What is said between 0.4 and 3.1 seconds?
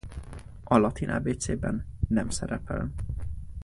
A latin ábécében nem szerepel.